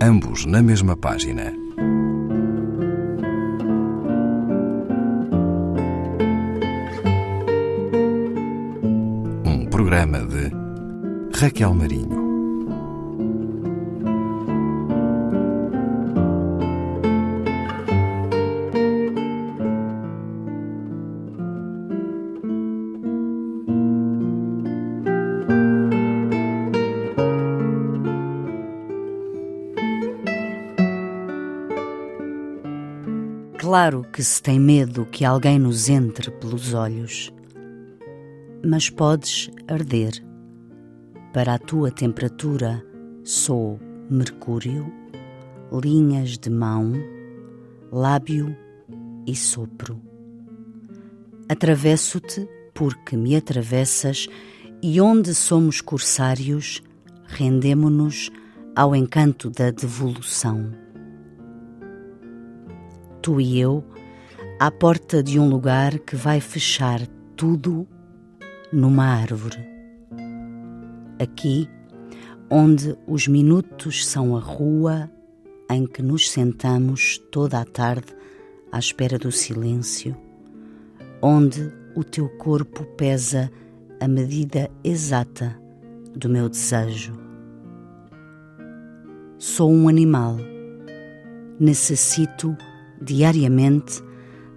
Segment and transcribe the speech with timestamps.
[0.00, 1.52] ambos na mesma página.
[9.44, 10.50] Um programa de
[11.38, 12.25] Raquel Marinho.
[33.66, 37.34] Claro que se tem medo que alguém nos entre pelos olhos,
[38.64, 40.24] mas podes arder.
[41.32, 42.80] Para a tua temperatura
[43.24, 44.86] sou mercúrio,
[45.82, 46.92] linhas de mão,
[47.90, 48.56] lábio
[49.26, 50.00] e sopro.
[51.48, 54.28] Atravesso-te porque me atravessas
[54.80, 56.84] e onde somos corsários,
[57.26, 58.30] rendemo-nos
[58.76, 60.85] ao encanto da devolução
[63.26, 63.82] tu e eu,
[64.56, 67.84] à porta de um lugar que vai fechar tudo
[68.72, 69.58] numa árvore.
[71.18, 71.68] Aqui,
[72.48, 75.10] onde os minutos são a rua
[75.68, 78.14] em que nos sentamos toda a tarde
[78.70, 80.16] à espera do silêncio,
[81.20, 83.50] onde o teu corpo pesa
[83.98, 85.60] a medida exata
[86.14, 87.12] do meu desejo.
[89.36, 90.36] Sou um animal.
[91.58, 92.56] Necessito
[93.00, 94.02] diariamente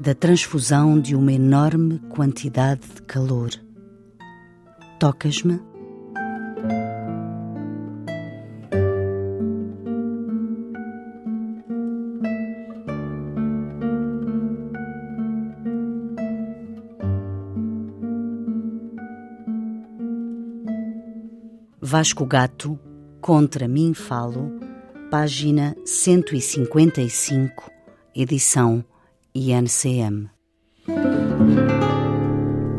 [0.00, 3.50] da transfusão de uma enorme quantidade de calor.
[4.98, 5.60] Tocas-me?
[21.80, 22.78] Vasco Gato,
[23.26, 24.52] Contra mim falo,
[25.10, 27.75] página 155
[28.16, 28.82] edição
[29.34, 30.30] INCM.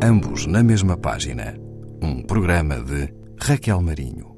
[0.01, 1.55] Ambos na mesma página.
[2.01, 4.36] Um programa de Raquel Marinho.